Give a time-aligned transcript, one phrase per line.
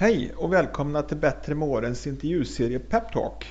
[0.00, 3.46] Hej och välkomna till Bättre med årens intervjuserie Peptalk.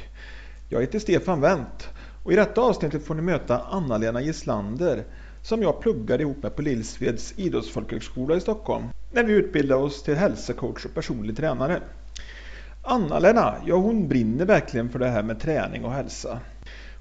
[0.70, 1.90] Jag heter Stefan Wendt
[2.24, 5.04] och i detta avsnittet får ni möta Anna-Lena Gislander
[5.42, 10.16] som jag pluggade ihop med på Lillsveds idrottsfolkhögskola i Stockholm när vi utbildade oss till
[10.16, 11.82] hälsocoach och personlig tränare.
[12.82, 16.40] Anna-Lena, ja hon brinner verkligen för det här med träning och hälsa.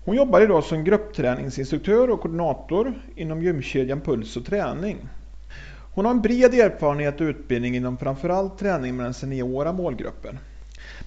[0.05, 5.09] Hon jobbar idag som gruppträningsinstruktör och koordinator inom gymkedjan Puls och Träning.
[5.97, 10.39] Hon har en bred erfarenhet och utbildning inom framförallt träning med den seniora målgruppen.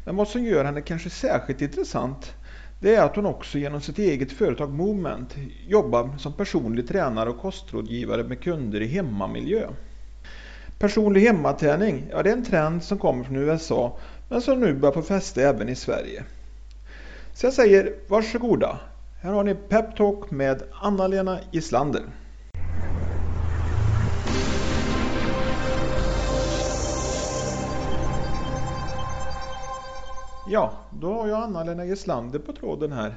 [0.06, 2.34] Men vad som gör henne kanske särskilt intressant
[2.80, 5.36] det är att hon också genom sitt eget företag Movement
[5.68, 9.70] jobbar som personlig tränare och kostrådgivare med kunder i hemmamiljö.
[10.80, 13.98] Personlig hemmaträning, ja det är en trend som kommer från USA
[14.30, 16.24] men som nu börjar få fäste även i Sverige.
[17.34, 18.80] Så jag säger varsågoda,
[19.22, 22.04] här har ni Peptalk med Anna-Lena Gislander.
[30.52, 33.14] Ja, då har jag Anna-Lena Gislander på tråden här.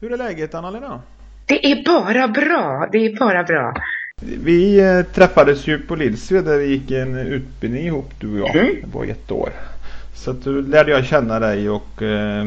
[0.00, 1.00] Hur är läget Anna-Lena?
[1.46, 3.74] Det är bara bra, det är bara bra.
[4.22, 8.56] Vi eh, träffades ju på Lillsved där vi gick en utbildning ihop du och jag.
[8.56, 8.74] Mm.
[8.82, 9.50] Det var ett år.
[10.14, 12.46] Så att då lärde jag känna dig och eh,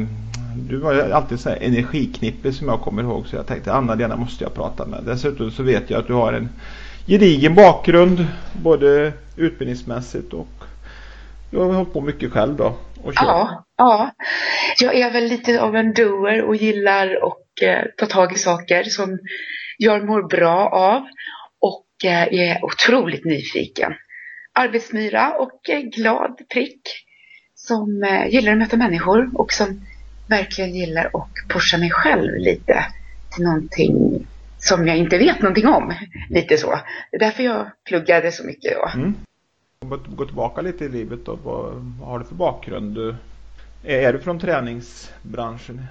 [0.55, 4.43] du var alltid så här energiknippe som jag kommer ihåg så jag tänkte Anna-Lena måste
[4.43, 5.03] jag prata med.
[5.05, 6.49] Dessutom så vet jag att du har en
[7.07, 8.25] gedigen bakgrund
[8.63, 10.63] både utbildningsmässigt och
[11.51, 12.75] du har hållit på mycket själv då.
[13.03, 13.13] Och.
[13.15, 14.11] Ja, ja.
[14.79, 18.83] Jag är väl lite av en doer och gillar att eh, ta tag i saker
[18.83, 19.19] som
[19.77, 21.01] jag mår bra av
[21.59, 23.93] och eh, är otroligt nyfiken.
[24.53, 26.81] Arbetsmyra och eh, glad prick
[27.55, 29.81] som eh, gillar att möta människor och som
[30.27, 32.85] verkligen gillar att pusha mig själv lite
[33.35, 34.27] till någonting
[34.59, 35.93] som jag inte vet någonting om.
[36.29, 36.79] Lite så.
[37.11, 38.99] Det är därför jag pluggade så mycket då.
[38.99, 39.15] Mm.
[40.07, 41.37] Gå tillbaka lite i livet då.
[41.43, 42.95] Vad, har du för bakgrund?
[42.95, 43.15] Du,
[43.83, 45.85] är du från träningsbranschen?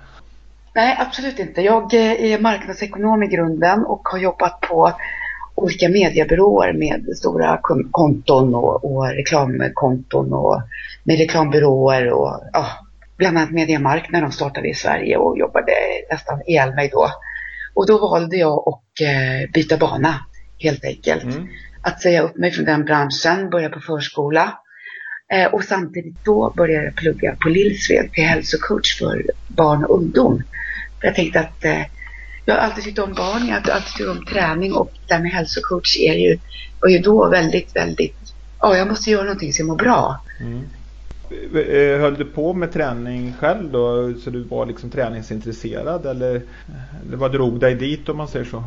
[0.74, 1.62] Nej, absolut inte.
[1.62, 4.92] Jag eh, är marknadsekonom i grunden och har jobbat på
[5.54, 7.60] olika mediebyråer med stora
[7.90, 10.62] konton och, och reklamkonton och
[11.04, 12.66] med reklambyråer och ja,
[13.16, 15.72] bland annat Mediamark när de startade i Sverige och jobbade
[16.10, 17.08] nästan ihjäl mig då.
[17.74, 20.14] Och då valde jag att eh, byta bana
[20.58, 21.24] helt enkelt.
[21.24, 21.48] Mm.
[21.82, 24.58] Att säga upp mig från den branschen, börja på förskola.
[25.32, 30.42] Eh, och samtidigt då började jag plugga på Lillsved till hälsocoach för barn och ungdom.
[31.00, 31.82] För jag tänkte att eh,
[32.44, 35.22] jag har alltid tyckt om barn, jag har alltid tyckt om träning och det här
[35.22, 36.38] med hälsocoach är ju,
[36.80, 40.20] var ju då väldigt, väldigt, ja jag måste göra någonting så jag mår bra.
[40.40, 40.62] Mm.
[41.30, 44.14] Eh, höll du på med träning själv då?
[44.24, 46.42] Så du var liksom träningsintresserad eller,
[47.06, 48.64] eller vad drog dig dit om man säger så?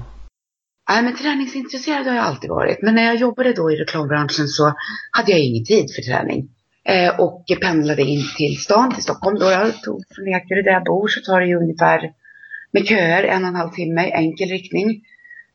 [0.92, 2.82] Nej men träningsintresserad har jag alltid varit.
[2.82, 4.74] Men när jag jobbade då i reklambranschen så
[5.12, 6.50] hade jag ingen tid för träning.
[6.86, 9.46] Eh, och pendlade in till stan, till Stockholm då.
[9.46, 12.12] Jag tog från Ekerö där jag bor så tar det ju ungefär
[12.72, 15.02] med köer en och en halv timme i enkel riktning.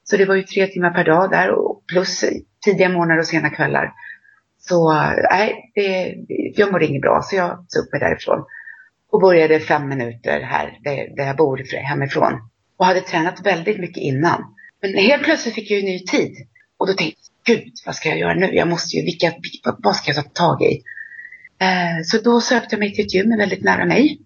[0.04, 2.24] Så det var ju tre timmar per dag där och plus
[2.64, 3.92] tidiga morgnar och sena kvällar.
[4.58, 4.92] Så
[5.30, 6.14] nej, det,
[6.56, 8.44] jag mådde inget bra så jag tog upp mig därifrån.
[9.12, 12.32] Och började fem minuter här där, där jag bor hemifrån.
[12.76, 14.44] Och hade tränat väldigt mycket innan.
[14.94, 16.32] Men helt plötsligt fick jag ju ny tid.
[16.78, 18.54] Och då tänkte jag, gud vad ska jag göra nu?
[18.54, 19.32] Jag måste ju, vilka,
[19.82, 20.82] vad- ska jag ta tag i?
[21.58, 24.18] Eh, så då sökte jag mig till ett gym väldigt nära mig.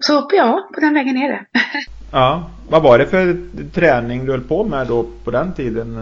[0.00, 1.44] Så ja, på den vägen är det.
[2.12, 2.50] Ja.
[2.68, 3.36] Vad var det för
[3.74, 5.94] träning du höll på med då på den tiden?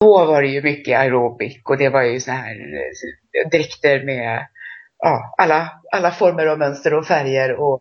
[0.00, 4.46] Då var det ju mycket aerobic och det var ju så här eh, dräkter med
[4.98, 7.80] ja, alla, alla former och mönster och färger och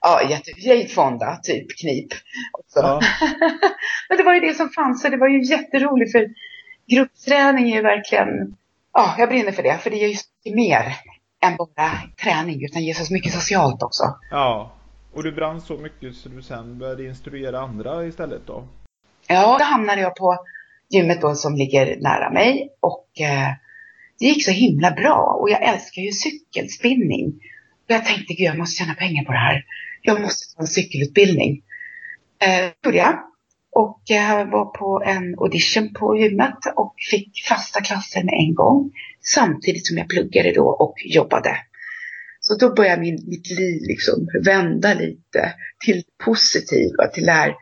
[0.00, 2.08] ja, jätte, Jade Fonda, typ knip.
[2.52, 2.78] Också.
[2.78, 3.00] Ja.
[4.08, 6.28] Men det var ju det som fanns och det var ju jätteroligt för
[6.86, 8.56] gruppträning är ju verkligen,
[8.92, 10.96] ja, jag brinner för det, för det ger ju så mycket mer
[11.44, 11.90] än bara
[12.22, 14.04] träning, utan ger så mycket socialt också.
[14.30, 14.74] ja.
[15.14, 18.64] Och du brann så mycket så du sen började instruera andra istället då?
[19.28, 20.36] Ja, då hamnade jag på
[20.90, 23.48] gymmet då som ligger nära mig och eh,
[24.18, 27.40] det gick så himla bra och jag älskar ju cykelspinning.
[27.88, 29.64] Och jag tänkte, gud jag måste tjäna pengar på det här.
[30.02, 31.62] Jag måste få en cykelutbildning.
[32.42, 33.18] Eh, gjorde jag.
[33.72, 38.90] Och jag var på en audition på gymmet och fick fasta klasser med en gång.
[39.20, 41.56] Samtidigt som jag pluggade då och jobbade.
[42.40, 45.54] Så då började min, mitt liv liksom vända lite
[45.84, 47.54] till det positiva, till det här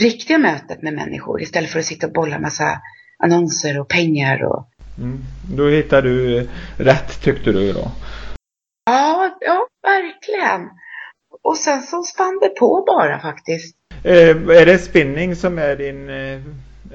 [0.00, 2.80] riktiga mötet med människor istället för att sitta och bolla massa
[3.18, 4.68] annonser och pengar och
[4.98, 5.24] Mm.
[5.56, 7.92] Då hittade du rätt tyckte du då?
[10.44, 10.70] Verkligen.
[11.42, 13.76] Och sen så spann det på bara faktiskt.
[14.04, 16.40] Eh, är det spinning som är din, eh,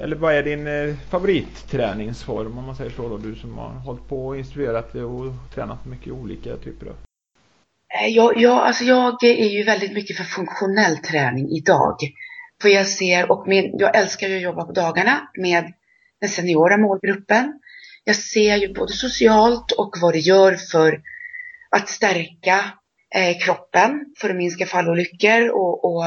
[0.02, 3.16] eller vad är din eh, favoritträningsform om man säger så då?
[3.16, 6.96] Du som har hållit på och instruerat och tränat mycket olika typer av
[8.00, 11.96] Eh, jag, jag, alltså jag är ju väldigt mycket för funktionell träning idag.
[12.62, 15.72] För jag ser, och min, jag älskar ju att jobba på dagarna med
[16.20, 17.60] den seniora målgruppen.
[18.04, 21.00] Jag ser ju både socialt och vad det gör för
[21.70, 22.64] att stärka
[23.14, 26.04] Eh, kroppen, för att minska fallolyckor och, och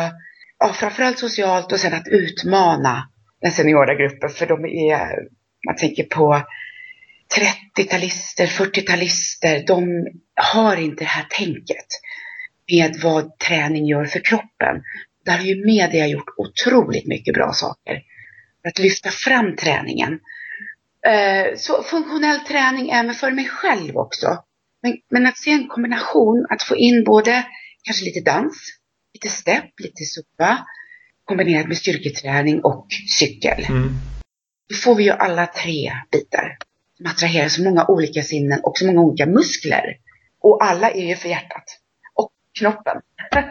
[0.60, 3.10] ja, framförallt socialt och sen att utmana
[3.42, 4.30] den seniora gruppen.
[4.30, 5.28] För de är,
[5.68, 6.42] man tänker på
[7.78, 11.88] 30-talister, 40-talister, de har inte det här tänket
[12.72, 14.84] med vad träning gör för kroppen.
[15.26, 18.02] Där har ju media gjort otroligt mycket bra saker
[18.62, 20.20] för att lyfta fram träningen.
[21.08, 24.44] Eh, så funktionell träning även för mig själv också.
[24.83, 27.45] Men, men att se en kombination, att få in både
[27.83, 28.80] kanske lite dans,
[29.13, 30.65] lite step, lite zumba
[31.25, 32.88] kombinerat med styrketräning och
[33.19, 33.65] cykel.
[33.69, 33.94] Mm.
[34.69, 36.57] Då får vi ju alla tre bitar
[36.97, 39.97] som attraherar så många olika sinnen och så många olika muskler.
[40.39, 41.80] Och alla är ju för hjärtat.
[42.54, 43.02] Och knoppen.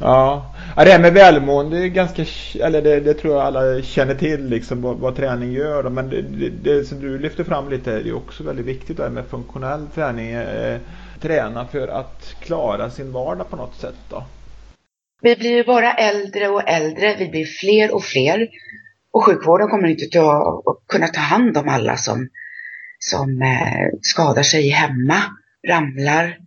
[0.00, 0.54] ja.
[0.76, 2.24] ja, det här med välmående är ganska,
[2.64, 5.90] eller det, det, tror jag alla känner till liksom vad, vad träning gör.
[5.90, 9.26] Men det, det, det, som du lyfter fram lite är också väldigt viktigt där med
[9.26, 10.32] funktionell träning.
[10.32, 10.78] Eh,
[11.20, 14.24] träna för att klara sin vardag på något sätt då.
[15.22, 18.48] Vi blir ju bara äldre och äldre, vi blir fler och fler.
[19.12, 22.28] Och sjukvården kommer inte att kunna ta hand om alla som
[22.98, 25.22] som eh, skadar sig hemma,
[25.68, 26.38] ramlar.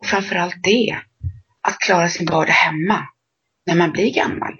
[0.00, 0.96] Och framförallt det,
[1.68, 3.06] att klara sin vardag hemma
[3.66, 4.54] när man blir gammal.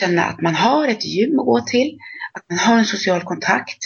[0.00, 1.98] Känna att man har ett gym att gå till,
[2.32, 3.78] att man har en social kontakt.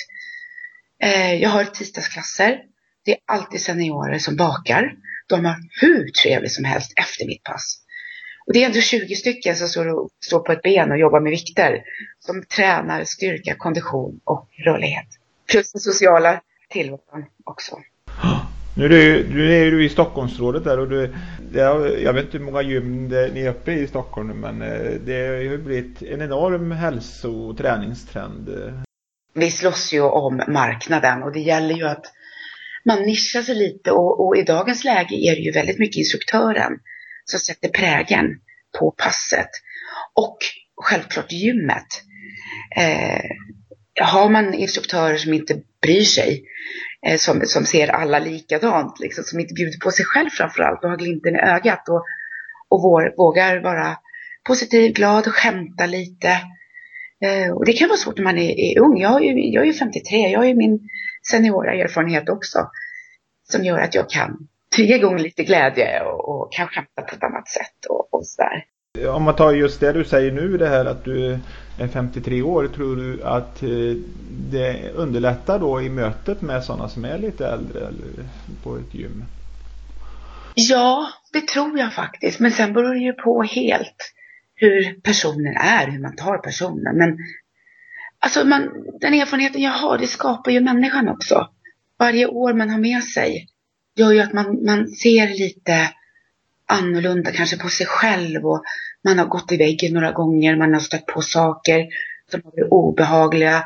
[1.02, 2.58] Eh, jag har tisdagsklasser.
[3.04, 4.92] Det är alltid seniorer som bakar.
[5.28, 7.82] De har hur trevligt som helst efter mitt pass.
[8.46, 11.30] Och det är ändå 20 stycken som står, står på ett ben och jobbar med
[11.30, 11.82] vikter.
[12.18, 15.06] Som tränar styrka, kondition och rörlighet.
[15.50, 16.40] Plus den sociala
[16.70, 17.78] tillvaron också.
[18.78, 21.14] Nu är, du, nu är du i Stockholmsrådet där och du,
[21.62, 24.90] har, jag vet inte hur många gym det, ni är uppe i Stockholm men eh,
[25.06, 28.48] det har ju blivit en enorm hälso och träningstrend.
[29.34, 32.06] Vi slåss ju om marknaden och det gäller ju att
[32.84, 36.72] man nischar sig lite och, och i dagens läge är det ju väldigt mycket instruktören
[37.24, 38.26] som sätter prägen
[38.78, 39.50] på passet.
[40.14, 40.38] Och
[40.76, 42.02] självklart gymmet.
[42.76, 43.30] Eh,
[44.00, 46.44] har man instruktörer som inte bryr sig,
[47.06, 50.90] eh, som, som ser alla likadant, liksom, som inte bjuder på sig själv framförallt och
[50.90, 52.04] har glimten i ögat och,
[52.68, 53.96] och vår, vågar vara
[54.46, 56.28] positiv, glad och skämta lite.
[57.24, 59.00] Eh, och det kan vara svårt när man är, är ung.
[59.00, 60.88] Jag är, ju, jag är 53, jag har ju min
[61.30, 62.70] seniora erfarenhet också
[63.52, 67.22] som gör att jag kan trigga igång lite glädje och, och kan skämta på ett
[67.22, 68.64] annat sätt och, och sådär.
[69.16, 71.38] Om man tar just det du säger nu, det här att du
[71.78, 73.68] är 53 år, tror du att eh,
[74.50, 78.28] det underlättar då i mötet med sådana som är lite äldre eller
[78.62, 79.24] på ett gym?
[80.54, 82.40] Ja, det tror jag faktiskt.
[82.40, 84.12] Men sen beror det ju på helt
[84.54, 86.96] hur personen är, hur man tar personen.
[86.96, 87.18] Men
[88.18, 88.68] alltså man,
[89.00, 91.48] den erfarenheten jag har, det skapar ju människan också.
[91.98, 93.48] Varje år man har med sig
[93.96, 95.90] gör ju att man, man ser lite
[96.66, 98.64] annorlunda kanske på sig själv och
[99.04, 101.86] man har gått i väggen några gånger, man har stött på saker
[102.30, 103.64] som har varit obehagliga,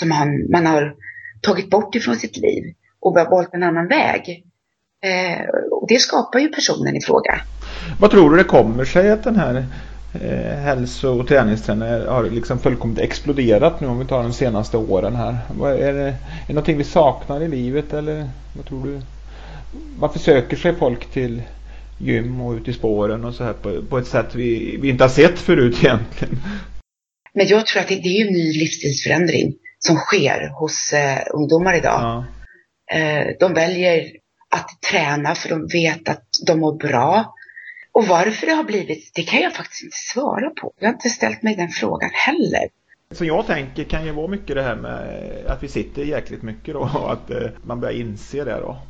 [0.00, 0.94] som man, man har
[1.40, 2.62] tagit bort ifrån sitt liv
[3.00, 4.44] och valt en annan väg.
[5.04, 7.40] Eh, och det skapar ju personen i fråga.
[8.00, 9.66] Vad tror du det kommer sig att den här
[10.20, 15.16] eh, hälso och träningstrenden har liksom fullkomligt exploderat nu om vi tar de senaste åren
[15.16, 15.36] här?
[15.64, 16.14] Är det, är
[16.46, 19.00] det någonting vi saknar i livet eller vad tror du?
[19.98, 21.42] Varför söker sig folk till
[21.98, 25.04] gym och ut i spåren och så här på, på ett sätt vi, vi inte
[25.04, 26.36] har sett förut egentligen.
[27.34, 29.54] Men jag tror att det, det är en ny livsstilsförändring
[29.86, 32.00] som sker hos eh, ungdomar idag.
[32.00, 32.24] Ja.
[32.96, 34.06] Eh, de väljer
[34.50, 37.34] att träna för de vet att de mår bra.
[37.92, 40.72] Och varför det har blivit, det kan jag faktiskt inte svara på.
[40.78, 42.68] Jag har inte ställt mig den frågan heller.
[43.10, 46.74] Som jag tänker kan ju vara mycket det här med att vi sitter jäkligt mycket
[46.74, 48.82] då och att eh, man börjar inse det då.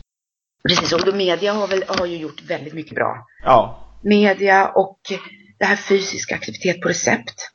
[0.68, 3.26] Precis, och media har, väl, har ju gjort väldigt mycket bra.
[3.44, 3.86] Ja.
[4.02, 4.98] Media och
[5.58, 7.50] det här fysisk aktivitet på recept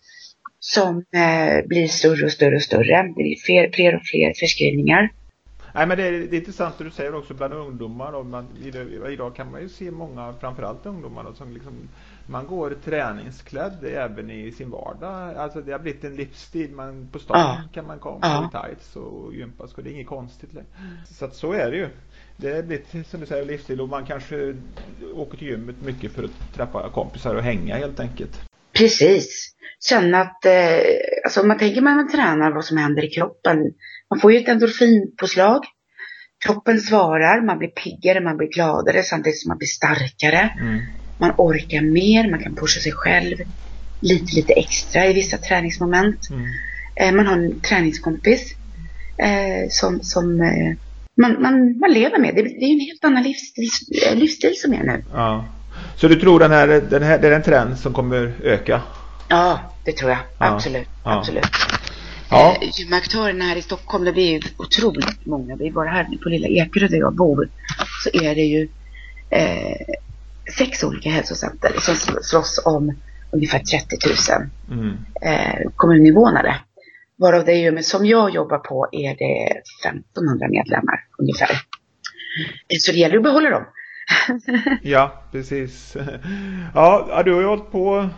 [0.67, 3.03] som eh, blir större och större och större.
[3.03, 5.09] Det blir fler, fler och fler förskrivningar.
[5.73, 8.13] Nej men det är, det är intressant det du säger också bland ungdomar.
[8.13, 8.47] Och man,
[9.09, 11.73] idag kan man ju se många, framförallt ungdomar då, som liksom,
[12.27, 15.37] man går träningsklädd även i sin vardag.
[15.37, 16.71] Alltså det har blivit en livsstil.
[16.71, 17.63] Man, på stan ja.
[17.73, 18.49] kan man komma ja.
[18.49, 19.83] i tights och gympaskor.
[19.83, 20.67] Det är inget konstigt längre.
[21.05, 21.89] Så att så är det ju
[22.37, 24.55] det är blivit som du säger livsstil och man kanske
[25.15, 28.41] åker till gymmet mycket för att träffa kompisar och hänga helt enkelt.
[28.77, 29.51] Precis.
[29.79, 30.79] Känna att, eh,
[31.25, 33.57] alltså man tänker när man tränar vad som händer i kroppen.
[34.09, 35.65] Man får ju ett endorfinpåslag.
[36.45, 40.49] Kroppen svarar, man blir piggare, man blir gladare samtidigt som man blir starkare.
[40.61, 40.81] Mm.
[41.19, 43.37] Man orkar mer, man kan pusha sig själv
[44.01, 46.29] lite, lite extra i vissa träningsmoment.
[46.29, 46.45] Mm.
[46.95, 48.55] Eh, man har en träningskompis
[49.17, 50.77] eh, som, som eh,
[51.21, 52.35] man, man, man lever med.
[52.35, 53.69] Det, det är en helt annan livsstil,
[54.15, 55.03] livsstil som är nu.
[55.13, 55.45] Ja.
[55.95, 58.81] Så du tror den här, den här det är en trend som kommer öka?
[59.27, 60.19] Ja, det tror jag.
[60.39, 60.45] Ja.
[60.45, 60.87] Absolut.
[61.03, 61.17] Ja.
[61.17, 61.45] Absolut.
[62.29, 62.57] Ja.
[62.61, 65.53] Eh, gymaktörerna här i Stockholm, det är ju otroligt många.
[65.53, 67.49] Är bara här på lilla Ekerö där jag bor
[68.03, 68.69] så är det ju
[69.29, 69.95] eh,
[70.57, 72.95] sex olika hälsocenter som slåss om
[73.31, 73.97] ungefär 30
[74.69, 74.97] 000 mm.
[75.21, 76.55] eh, kommuninvånare.
[77.17, 81.61] Varav det är ju, som jag jobbar på är det 1500 medlemmar ungefär.
[82.79, 83.65] Så det gäller att behålla dem.
[84.81, 85.97] ja, precis.
[86.73, 88.09] Ja, du har ju hållit på,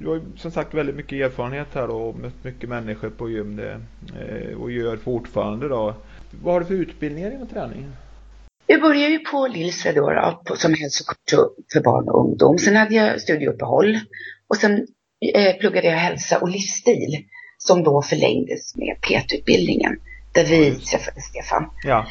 [0.00, 3.80] du har som sagt väldigt mycket erfarenhet här och mött mycket människor på gym det,
[4.20, 5.94] eh, och gör fortfarande då.
[6.42, 7.86] Vad har du för utbildningar inom träning?
[8.66, 12.58] Jag började ju på Lillsved då, då som hälsocoach för barn och ungdom.
[12.58, 13.98] Sen hade jag studieuppehåll
[14.48, 14.86] och sen
[15.34, 17.24] eh, pluggade jag hälsa och livsstil
[17.58, 19.96] som då förlängdes med PT-utbildningen
[20.34, 21.70] där vi träffade Stefan.
[21.84, 22.06] Ja.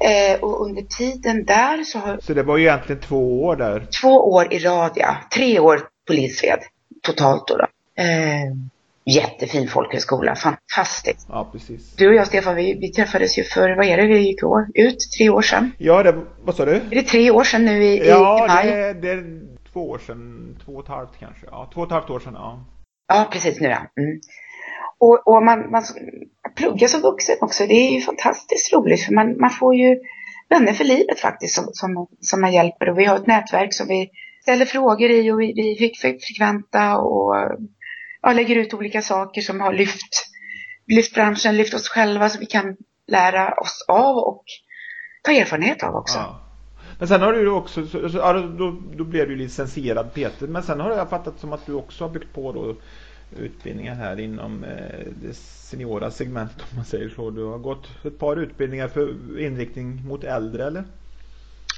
[0.00, 2.18] Eh, och under tiden där så har...
[2.22, 3.86] Så det var ju egentligen två år där?
[4.02, 5.16] Två år i rad ja.
[5.34, 6.60] Tre år på Lillsved
[7.02, 7.56] totalt då.
[7.56, 7.66] då.
[8.02, 8.52] Eh,
[9.04, 11.26] jättefin folkhögskola, fantastiskt.
[11.30, 11.96] Ja, precis.
[11.96, 14.66] Du och jag Stefan, vi, vi träffades ju för, vad är det, vi gick år,
[14.74, 14.98] ut?
[15.18, 15.72] Tre år sedan?
[15.78, 16.74] Ja, det, vad sa du?
[16.74, 18.68] Är det tre år sedan nu i, ja, i maj?
[18.68, 19.40] Ja, det, det, är
[19.72, 21.46] två år sedan, två och ett halvt kanske.
[21.50, 22.64] Ja, två och ett halvt år sedan, ja.
[23.08, 23.76] Ja, precis nu ja.
[24.00, 24.20] Mm.
[24.98, 25.82] Och, och man, man
[26.56, 29.98] pluggar som vuxen också, det är ju fantastiskt roligt för man, man får ju
[30.48, 33.88] vänner för livet faktiskt som, som, som man hjälper och vi har ett nätverk som
[33.88, 34.10] vi
[34.42, 37.34] ställer frågor i och vi, vi är frekventa och
[38.22, 40.26] ja, lägger ut olika saker som har lyft,
[40.86, 42.76] lyft branschen, lyft oss själva så vi kan
[43.06, 44.44] lära oss av och
[45.22, 46.18] ta erfarenhet av också.
[46.18, 46.40] Ja.
[46.98, 50.80] Men sen har du också, så, så, då, då blev du licensierad Peter, men sen
[50.80, 52.76] har jag fattat som att du också har byggt på då
[53.36, 57.30] utbildningar här inom eh, det seniora segmentet om man säger så.
[57.30, 60.84] Du har gått ett par utbildningar för inriktning mot äldre eller?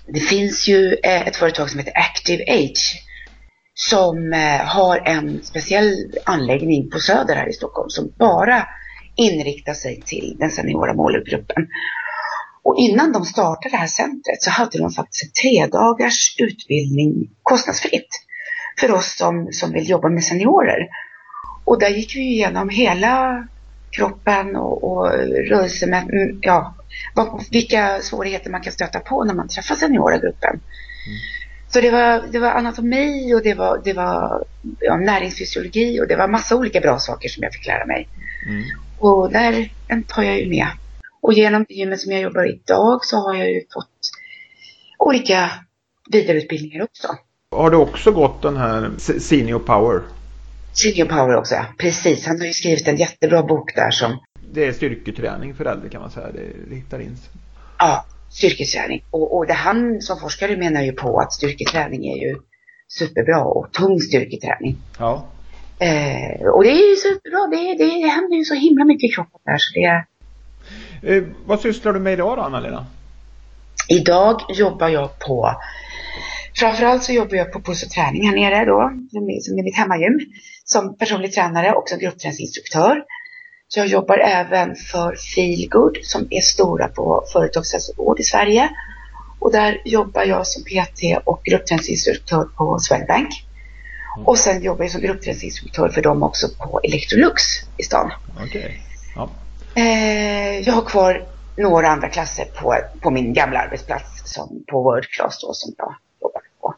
[0.06, 3.06] Det finns ju eh, ett företag som heter Active Age
[3.74, 8.66] som eh, har en speciell anläggning på Söder här i Stockholm som bara
[9.16, 11.68] inriktar sig till den seniora målgruppen.
[12.62, 17.30] Och innan de startade det här centret så hade de faktiskt en tre dagars utbildning
[17.42, 18.08] kostnadsfritt
[18.80, 20.88] för oss som, som vill jobba med seniorer.
[21.64, 23.46] Och där gick vi igenom hela
[23.90, 25.06] kroppen och, och
[25.48, 26.74] rörelse med, mm, ja,
[27.50, 30.50] vilka svårigheter man kan stöta på när man träffar seniorgruppen.
[30.50, 31.18] Mm.
[31.68, 34.44] Så det var, det var anatomi och det var, det var
[34.80, 38.08] ja, näringsfysiologi och det var massa olika bra saker som jag fick lära mig.
[38.48, 38.62] Mm.
[38.98, 39.72] Och där
[40.08, 40.68] tar jag ju med.
[41.20, 44.10] Och genom gymmet som jag jobbar idag så har jag ju fått
[44.98, 45.50] olika
[46.10, 47.08] vidareutbildningar också.
[47.50, 50.02] Har du också gått den här Senior Power?
[50.72, 51.64] Senior Power också, ja.
[51.78, 52.26] Precis.
[52.26, 54.18] Han har ju skrivit en jättebra bok där som...
[54.52, 56.26] Det är styrketräning för äldre kan man säga.
[56.32, 57.30] Det riktar in sig.
[57.78, 59.04] Ja, styrketräning.
[59.10, 62.36] Och, och det han som forskare menar ju på att styrketräning är ju
[62.88, 64.76] superbra och tung styrketräning.
[64.98, 65.26] Ja.
[65.78, 67.46] Eh, och det är ju superbra.
[67.50, 70.04] Det, det, det händer ju så himla mycket i kroppen där så det...
[71.02, 72.86] Eh, vad sysslar du med idag då, Anna-Lena?
[73.88, 75.56] Idag jobbar jag på
[76.54, 80.20] Framförallt så jobbar jag på Puls och träning här nere då, som är mitt hemmagym,
[80.72, 83.04] som personlig tränare och som gruppträningsinstruktör.
[83.74, 88.68] Jag jobbar även för Feelgood som är stora på företagshälsovård i Sverige.
[89.38, 93.28] Och där jobbar jag som PT och gruppträningsinstruktör på Swedbank.
[94.24, 97.42] Och sen jobbar jag som gruppträningsinstruktör för dem också på Electrolux
[97.76, 98.12] i stan.
[98.44, 98.70] Okay.
[99.14, 99.30] Ja.
[99.74, 105.04] Eh, jag har kvar några andra klasser på, på min gamla arbetsplats som på World
[105.04, 106.74] Class då som jag jobbar på.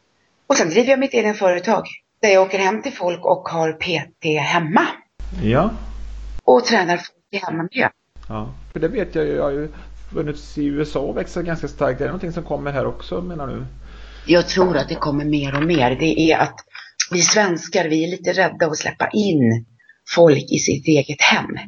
[0.47, 1.85] Och sen driver jag mitt egen företag
[2.23, 4.87] där jag åker hem till folk och har PT hemma.
[5.43, 5.71] Ja.
[6.45, 7.89] Och tränar folk i hemmiljö.
[8.29, 9.35] Ja, för det vet jag ju.
[9.35, 9.69] Jag har ju
[10.13, 12.01] funnits i USA och växer ganska starkt.
[12.01, 13.65] Är det någonting som kommer här också menar du?
[14.27, 15.97] Jag tror att det kommer mer och mer.
[16.01, 16.61] Det är att
[17.11, 19.67] vi svenskar, vi är lite rädda att släppa in
[20.15, 21.59] folk i sitt eget hem.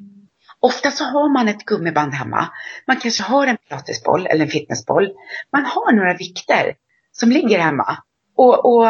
[0.61, 2.49] Ofta så har man ett gummiband hemma.
[2.87, 5.09] Man kanske har en pilatesboll eller en fitnessboll.
[5.53, 6.75] Man har några vikter
[7.13, 7.99] som ligger hemma.
[8.37, 8.87] Och, och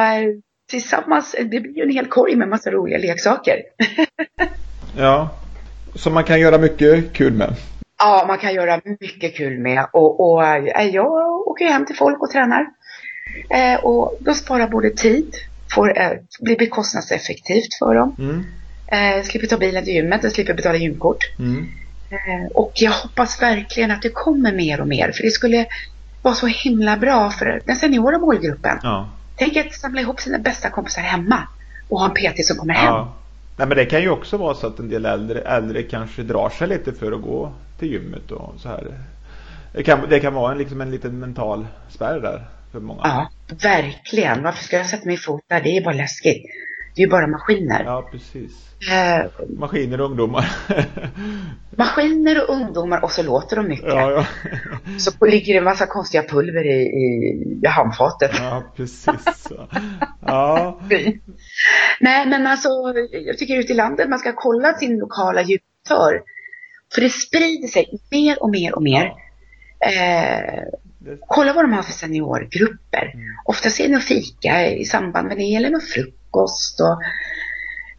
[0.81, 3.63] tillsammans, det blir ju en hel korg med massa roliga leksaker.
[4.97, 5.29] ja,
[5.95, 7.55] som man kan göra mycket kul med.
[7.99, 9.87] Ja, man kan göra mycket kul med.
[9.93, 10.43] Och, och
[10.93, 12.67] jag åker hem till folk och tränar.
[13.51, 15.35] Eh, och då sparar både tid
[15.75, 18.17] får, eh, blir kostnadseffektivt för dem.
[18.19, 18.45] Mm.
[18.87, 21.39] Eh, slipper ta bilen till gymmet och slipper betala gymkort.
[21.39, 21.67] Mm.
[22.11, 25.67] Eh, och jag hoppas verkligen att det kommer mer och mer för det skulle
[26.23, 28.79] vara så himla bra för den seniora målgruppen.
[28.83, 29.09] Ja.
[29.37, 31.49] Tänk att samla ihop sina bästa kompisar hemma
[31.89, 32.87] och ha en PT som kommer hem.
[32.87, 33.15] ja.
[33.57, 36.49] Nej, men det kan ju också vara så att en del äldre, äldre kanske drar
[36.49, 38.99] sig lite för att gå till gymmet och så här.
[39.73, 43.01] Det kan, det kan vara en, liksom en liten mental spärr där för många.
[43.05, 43.31] Ja,
[43.63, 44.43] verkligen.
[44.43, 45.61] Varför ska jag sätta min fot där?
[45.61, 46.45] Det är bara läskigt.
[46.95, 47.83] Det är ju bara maskiner.
[47.85, 48.53] Ja, precis.
[48.93, 49.27] Eh,
[49.59, 50.45] Maskiner och ungdomar.
[51.77, 53.87] maskiner och ungdomar och så låter de mycket.
[53.89, 54.27] ja, ja.
[54.99, 58.31] Så ligger det en massa konstiga pulver i, i, handfatet.
[58.39, 59.49] ja, precis.
[60.27, 60.81] Ja.
[62.01, 62.69] Nej, men alltså
[63.27, 66.23] jag tycker ute i landet man ska kolla sin lokala djurtör.
[66.95, 69.05] För det sprider sig mer och mer och mer.
[69.81, 70.63] Eh,
[70.99, 73.11] Det- kolla vad de har för seniorgrupper.
[73.15, 73.27] Mm.
[73.45, 75.81] Ofta ser ni fika i samband med det eller någon
[76.35, 76.81] frukost.
[76.81, 77.03] Och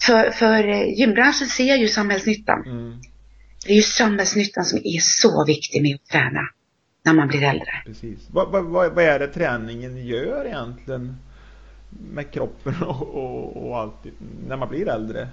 [0.06, 2.64] för, för eh, gymbranschen ser ju samhällsnyttan.
[2.66, 3.02] Mm,
[3.66, 6.42] Det är ju samhällsnyttan som är så viktig med att träna
[7.06, 7.84] när man blir äldre.
[7.86, 8.20] precis.
[8.32, 11.18] Vad, vad, vad är det träningen gör egentligen
[12.14, 14.06] med kroppen och, och, och allt
[14.48, 15.28] när man blir äldre?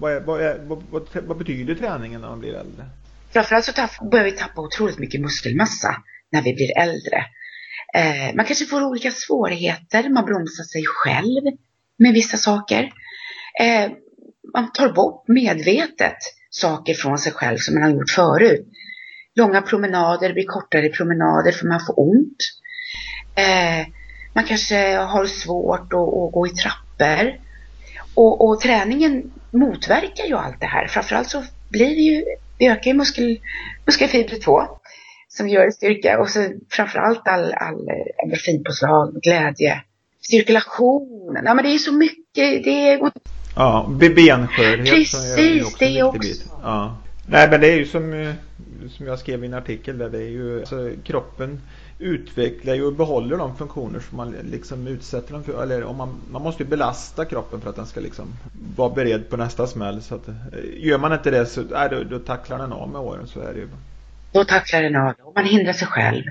[0.00, 2.84] Vad, är, vad, är, vad, vad, vad betyder träningen när man blir äldre?
[3.32, 5.96] Framförallt så tapp, börjar vi tappa otroligt mycket muskelmassa
[6.32, 7.24] när vi blir äldre.
[7.94, 11.56] Eh, man kanske får olika svårigheter, man bromsar sig själv
[11.98, 12.92] med vissa saker.
[13.60, 13.90] Eh,
[14.54, 16.16] man tar bort medvetet
[16.50, 18.66] saker från sig själv som man har gjort förut.
[19.34, 22.36] Långa promenader blir kortare promenader för man får ont.
[23.34, 23.86] Eh,
[24.34, 27.40] man kanske har svårt att, att gå i trappor.
[28.14, 30.86] Och, och träningen motverkar ju allt det här.
[30.86, 32.24] Framförallt så blir det ju,
[32.58, 33.38] det ökar ju muskel,
[33.86, 34.62] muskelfiber 2
[35.28, 37.88] som gör styrka och så framförallt all, all
[38.24, 39.82] endorfinpåslag, glädje,
[40.30, 41.38] cirkulation.
[41.44, 43.10] Ja men det är så mycket, det är
[43.56, 46.18] Ja, be- benskörhet Precis, det är också.
[46.20, 46.44] bit.
[46.62, 46.96] Ja.
[47.28, 48.34] Nej men det är ju som, eh,
[48.96, 51.60] som jag skrev i en artikel där, det är ju alltså, kroppen
[51.98, 55.62] utvecklar ju och behåller de funktioner som man liksom utsätter den för.
[55.62, 58.26] Eller om man, man måste ju belasta kroppen för att den ska liksom
[58.76, 60.02] vara beredd på nästa smäll.
[60.02, 60.34] Så att, eh,
[60.76, 63.26] gör man inte det så nej, då, då tacklar den av med åren.
[63.26, 63.68] Så är det ju
[64.36, 66.22] då tacklar den av och man hindrar sig själv.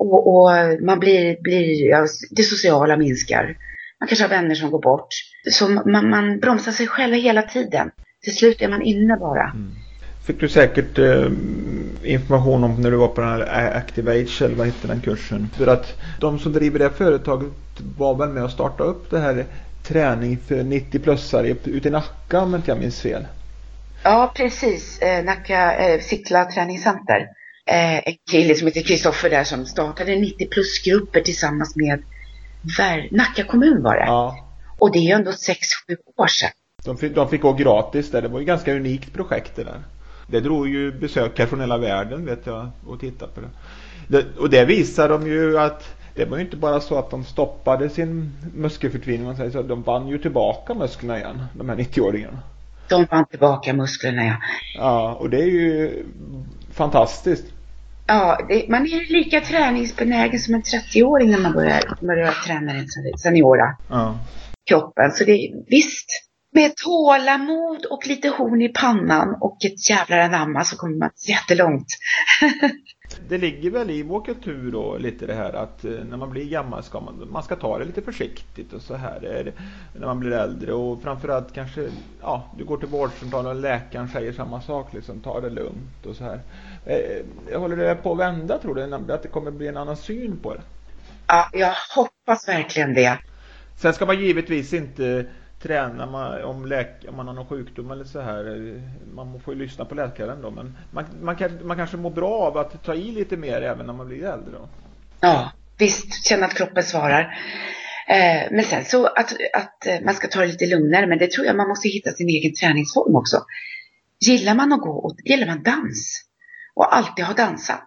[0.00, 3.56] Och, och man blir, blir ja, det sociala minskar.
[4.00, 5.08] Man kanske har vänner som går bort.
[5.50, 7.90] Så man, man bromsar sig själv hela tiden.
[8.22, 9.42] Till slut är man inne bara.
[9.42, 9.70] Mm.
[10.26, 11.30] Fick du säkert eh,
[12.02, 15.48] information om när du var på den här Active Age eller vad hette den kursen?
[15.56, 17.52] För att de som driver det företaget
[17.98, 19.44] var väl med och startade upp det här
[19.82, 23.26] träning för 90-plussare ute i Nacka om inte jag minns fel.
[24.04, 24.98] Ja, precis.
[24.98, 27.28] Eh, Nacka eh, Sickla träningscenter.
[27.66, 32.02] Eh, en kille som heter Kristoffer där som startade 90 plusgrupper tillsammans med
[32.78, 34.04] Ver- Nacka kommun var det.
[34.06, 34.36] Ja.
[34.78, 35.56] Och det är ju ändå 6-7
[36.16, 36.50] år sedan.
[36.84, 38.22] De fick, de fick gå gratis där.
[38.22, 39.82] Det var ju ganska unikt projekt det där.
[40.28, 43.48] Det drog ju besökare från hela världen vet jag och tittade på det.
[44.08, 44.24] det.
[44.38, 47.88] Och det visar de ju att det var ju inte bara så att de stoppade
[47.88, 49.62] sin muskelförtvining, om man säger så.
[49.62, 52.38] De vann ju tillbaka musklerna igen, de här 90-åringarna.
[52.88, 54.36] De vann tillbaka musklerna ja.
[54.78, 56.04] Ja, och det är ju
[56.72, 57.44] fantastiskt.
[58.06, 62.86] Ja, det, man är lika träningsbenägen som en 30-åring när man börjar, börjar träna den
[63.18, 64.18] seniora Ja.
[64.68, 65.10] kroppen.
[65.12, 66.06] Så det visst,
[66.52, 71.86] med tålamod och lite horn i pannan och ett jävlar anamma så kommer man jättelångt.
[73.28, 76.48] Det ligger väl i vår kultur då lite det här att eh, när man blir
[76.48, 79.52] gammal ska man, man ska ta det lite försiktigt och så här
[79.92, 81.88] när man blir äldre och framförallt kanske,
[82.22, 86.16] ja, du går till vårdcentralen och läkaren säger samma sak liksom, ta det lugnt och
[86.16, 86.40] så här.
[86.86, 89.12] Eh, håller det på att vända tror du?
[89.12, 90.62] Att det kommer bli en annan syn på det?
[91.26, 93.18] Ja, jag hoppas verkligen det.
[93.76, 95.26] Sen ska man givetvis inte
[95.64, 98.44] träna man, om, läk, om man har någon sjukdom eller så här.
[99.14, 100.50] Man får ju lyssna på läkaren då.
[100.50, 103.86] Men man, man, kan, man kanske mår bra av att ta i lite mer även
[103.86, 104.68] när man blir äldre då.
[105.20, 107.38] Ja, visst, känna att kroppen svarar.
[108.08, 111.30] Eh, men sen så att, att eh, man ska ta det lite lugnare, men det
[111.30, 113.42] tror jag man måste hitta sin egen träningsform också.
[114.20, 116.20] Gillar man att gå och gillar man dans
[116.74, 117.86] och alltid har dansat,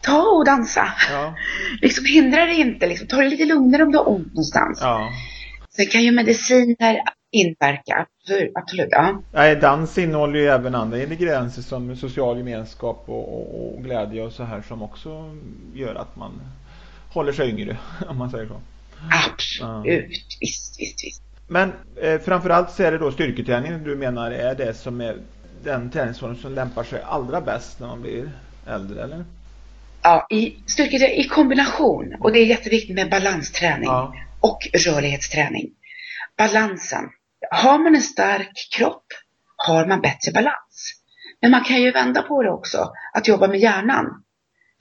[0.00, 0.88] ta och dansa.
[1.10, 1.34] Ja,
[1.82, 4.78] Liksom hindra det inte, liksom, ta det lite lugnare om du har ont någonstans.
[4.82, 5.10] ja.
[5.78, 8.52] Sen kan ju mediciner inverka, absolut.
[8.54, 9.22] absolut ja.
[9.32, 14.32] Nej, dans innehåller ju även andra ingredienser som social gemenskap och, och, och glädje och
[14.32, 15.36] så här som också
[15.74, 16.40] gör att man
[17.12, 18.60] håller sig yngre, om man säger så.
[19.28, 21.22] Absolut, visst, visst, visst.
[21.48, 25.16] Men eh, framförallt så är det då styrketräning du menar är det som är
[25.64, 28.30] den träningsform som lämpar sig allra bäst när man blir
[28.66, 29.24] äldre, eller?
[30.02, 32.16] Ja, i styrketräning i kombination.
[32.20, 34.14] Och det är jätteviktigt med balansträning Ja.
[34.40, 35.70] Och rörlighetsträning.
[36.36, 37.04] balansen.
[37.50, 39.06] Har man en stark kropp
[39.56, 40.94] har man bättre balans.
[41.40, 44.06] Men man kan ju vända på det också, att jobba med hjärnan.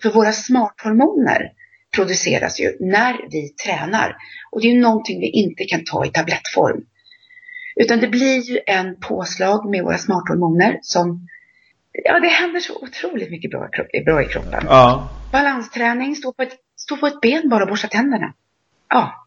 [0.01, 1.51] För våra smarthormoner
[1.95, 4.15] produceras ju när vi tränar.
[4.51, 6.85] Och det är ju någonting vi inte kan ta i tablettform.
[7.75, 11.27] Utan det blir ju en påslag med våra smarthormoner som,
[11.91, 13.69] ja det händer så otroligt mycket bra,
[14.05, 14.63] bra i kroppen.
[14.65, 15.09] Ja.
[15.31, 18.33] Balansträning, stå på, ett, stå på ett ben bara och borsta tänderna.
[18.89, 19.26] Ja.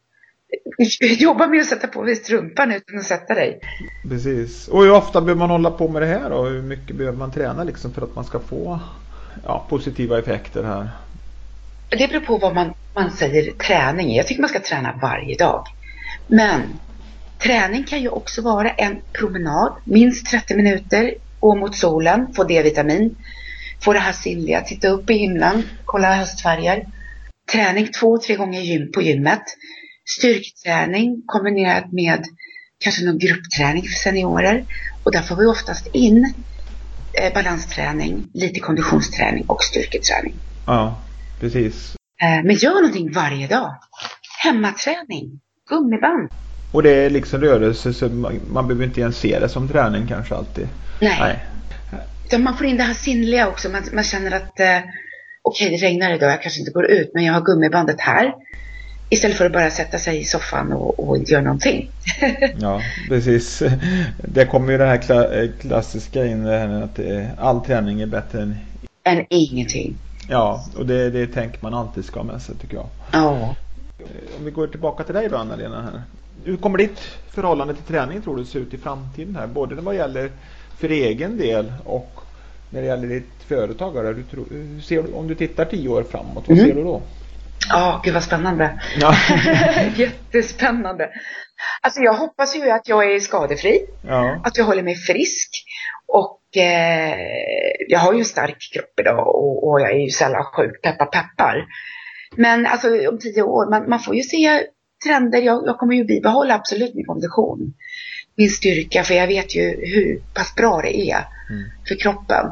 [1.19, 3.61] Jobba med att sätta på dig strumpan utan att sätta dig.
[4.09, 4.69] Precis.
[4.69, 6.45] Och hur ofta behöver man hålla på med det här då?
[6.45, 8.81] Hur mycket behöver man träna liksom för att man ska få
[9.45, 10.89] ja, positiva effekter här?
[11.91, 15.65] Det beror på vad man, man säger träning Jag tycker man ska träna varje dag.
[16.27, 16.63] Men
[17.39, 23.17] träning kan ju också vara en promenad, minst 30 minuter, gå mot solen, få D-vitamin,
[23.81, 26.87] få det här sinnliga, titta upp i himlen, kolla höstfärger.
[27.53, 29.43] Träning två, tre gånger gym på gymmet.
[30.19, 32.25] Styrketräning kombinerat med
[32.79, 34.65] kanske någon gruppträning för seniorer.
[35.05, 36.35] Och där får vi oftast in
[37.13, 40.35] eh, balansträning, lite konditionsträning och styrketräning.
[40.67, 40.99] Ja,
[41.41, 41.97] precis.
[42.23, 43.75] Eh, men gör någonting varje dag.
[44.45, 46.31] Hemmaträning, gummiband.
[46.73, 50.07] Och det är liksom rörelse så man, man behöver inte ens se det som träning
[50.07, 50.69] kanske alltid.
[51.01, 51.17] Nej.
[51.21, 51.39] Nej.
[52.27, 53.69] Utan man får in det här sinnliga också.
[53.69, 54.79] Man, man känner att eh,
[55.43, 58.35] okej, okay, det regnar idag, jag kanske inte går ut, men jag har gummibandet här.
[59.13, 61.91] Istället för att bara sätta sig i soffan och, och göra någonting.
[62.61, 63.63] ja, precis.
[64.17, 67.01] Det kommer ju det här klassiska in, att
[67.39, 68.57] all träning är bättre än...
[69.05, 69.97] Än ingenting.
[70.29, 72.87] Ja, och det, det tänker man alltid ska ha med sig tycker jag.
[73.13, 73.55] Ja.
[74.39, 76.03] Om vi går tillbaka till dig då Anna-Lena här.
[76.45, 79.47] Hur kommer ditt förhållande till träning tror du se ut i framtiden här?
[79.47, 80.31] Både vad gäller
[80.79, 82.21] för egen del och
[82.71, 84.15] när det gäller ditt företag.
[84.17, 84.47] Du tror,
[84.81, 86.69] ser om du tittar tio år framåt, vad mm.
[86.69, 87.03] ser du då?
[87.69, 88.81] Ja, oh, gud vad spännande.
[89.01, 89.15] Ja.
[89.97, 91.09] Jättespännande.
[91.81, 93.87] Alltså jag hoppas ju att jag är skadefri.
[94.03, 94.41] Ja.
[94.45, 95.51] Att jag håller mig frisk.
[96.07, 97.17] Och eh,
[97.89, 101.07] jag har ju en stark kropp idag och, och jag är ju sällan sjuk, peppar
[101.07, 101.67] peppar.
[102.37, 104.63] Men alltså om tio år, man, man får ju se
[105.05, 105.43] trender.
[105.43, 107.75] Jag, jag kommer ju bibehålla absolut min kondition.
[108.37, 111.71] Min styrka, för jag vet ju hur pass bra det är mm.
[111.89, 112.47] för kroppen.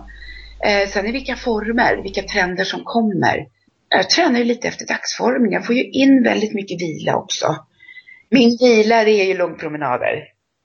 [0.64, 3.46] Eh, sen i vilka former, vilka trender som kommer.
[3.88, 5.52] Jag tränar ju lite efter dagsformen.
[5.52, 7.56] Jag får ju in väldigt mycket vila också.
[8.30, 10.24] Min vila det är ju långpromenader.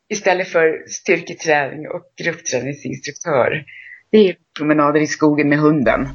[0.10, 3.66] Istället för styrketräning och gruppträningsinstruktör.
[4.12, 6.10] Det är promenader i skogen med hunden.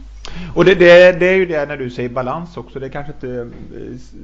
[0.54, 2.78] Och det, det, det, är ju det när du säger balans också.
[2.78, 3.50] Det kanske inte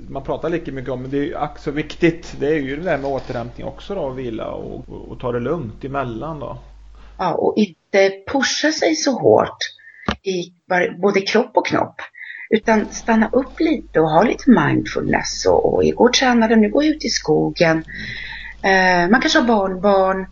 [0.09, 2.37] man pratar lika mycket om, men det är ju ack så viktigt.
[2.41, 5.41] Det är ju det där med återhämtning också då, vila och, och, och ta det
[5.41, 6.59] lugnt emellan då.
[7.19, 9.59] Ja, och inte pusha sig så hårt
[10.23, 10.53] i
[11.03, 11.97] både kropp och knopp.
[12.51, 15.47] Utan stanna upp lite och ha lite mindfulness.
[15.47, 17.85] Och, och igår tränade nu går jag ut i skogen.
[18.63, 20.27] Eh, man kanske har barnbarn,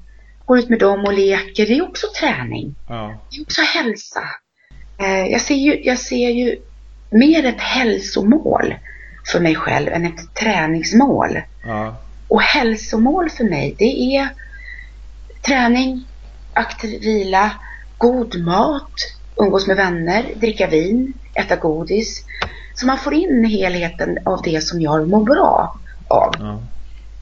[0.45, 1.67] går ut med dem och leker.
[1.67, 2.75] Det är också träning.
[2.89, 3.21] Ja.
[3.31, 4.23] Det är också hälsa.
[4.99, 6.57] Eh, jag, ser ju, jag ser ju
[7.11, 8.75] mer ett hälsomål
[9.33, 11.41] för mig själv än ett träningsmål.
[11.67, 11.97] Ja.
[12.29, 14.29] Och hälsomål för mig, det är
[15.43, 16.05] träning,
[16.53, 17.51] aktiv vila,
[17.99, 18.95] god mat,
[19.37, 22.25] umgås med vänner, dricka vin, äta godis.
[22.75, 26.35] Så man får in helheten av det som jag mår bra av.
[26.39, 26.63] Ja.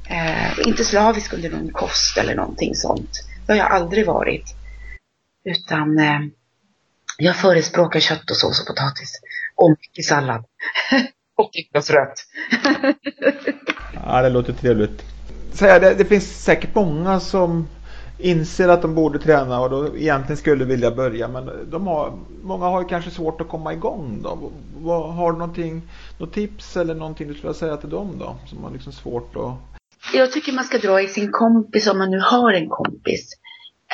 [0.09, 3.11] Eh, inte slavisk under någon kost eller någonting sånt.
[3.47, 4.55] Det har jag aldrig varit.
[5.45, 6.21] Utan eh,
[7.19, 9.21] jag förespråkar kött och sås och potatis.
[9.55, 10.45] Och mycket sallad.
[11.37, 12.27] och ett glas rött.
[13.95, 15.05] ja, det låter trevligt.
[15.55, 17.69] Så det, det finns säkert många som
[18.21, 22.65] inser att de borde träna och då egentligen skulle vilja börja men de har, många
[22.65, 24.51] har kanske svårt att komma igång då.
[24.77, 25.83] Vad, har du någonting,
[26.19, 29.81] något tips eller någonting du skulle säga till dem då som har liksom svårt att
[30.13, 33.37] jag tycker man ska dra i sin kompis om man nu har en kompis.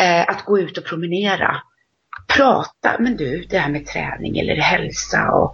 [0.00, 1.56] Eh, att gå ut och promenera.
[2.36, 5.52] Prata, men du, det här med träning eller hälsa och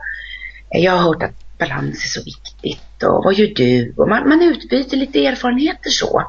[0.74, 3.94] eh, jag har hört att balans är så viktigt och vad gör du?
[3.96, 6.22] Och man, man utbyter lite erfarenheter så.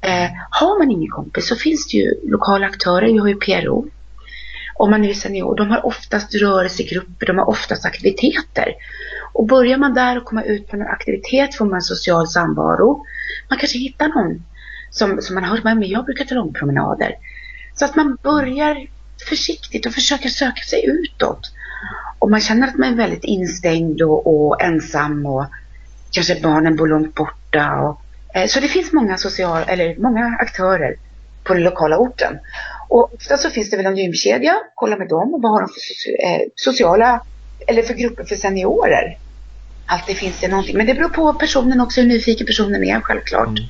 [0.00, 3.88] Eh, har man ingen kompis så finns det ju lokala aktörer, vi har ju PRO.
[4.74, 8.74] Om man är senior, de har oftast rörelsegrupper, de har oftast aktiviteter.
[9.32, 13.04] Och börjar man där och komma ut på en aktivitet får man social samvaro.
[13.48, 14.42] Man kanske hittar någon
[14.90, 17.14] som, som man har hört med, men jag brukar ta långpromenader.
[17.74, 18.86] Så att man börjar
[19.28, 21.52] försiktigt och försöker söka sig utåt.
[22.18, 25.46] Och man känner att man är väldigt instängd och, och ensam och
[26.10, 27.80] kanske barnen bor långt borta.
[27.80, 28.02] Och,
[28.48, 30.96] så det finns många, social, eller många aktörer
[31.44, 32.38] på den lokala orten.
[32.88, 35.68] Och ofta så finns det väl en gymkedja, kolla med dem och vad har de
[35.68, 37.22] för eh, sociala
[37.66, 39.18] eller för grupper för seniorer.
[39.86, 40.76] Alltid finns det någonting.
[40.76, 43.48] Men det beror på personen också, hur nyfiken personen är självklart.
[43.48, 43.64] Mm.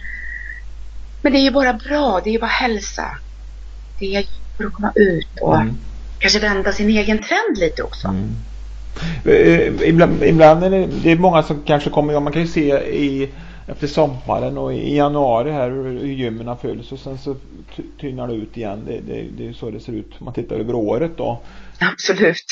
[1.22, 3.06] Men det är ju bara bra, det är ju bara hälsa.
[3.98, 4.24] Det är
[4.56, 5.76] för att komma ut och mm.
[6.18, 8.08] kanske vända sin egen trend lite också.
[8.08, 8.34] Mm.
[9.24, 12.72] Eh, ibland, ibland är det, det är många som kanske kommer, man kan ju se
[12.78, 13.30] i
[13.70, 17.36] efter sommaren och i januari här hur gymmen fylls och sen så
[18.00, 18.82] tynar det ut igen.
[18.86, 21.40] Det, det, det är så det ser ut om man tittar över året då.
[21.92, 22.44] Absolut.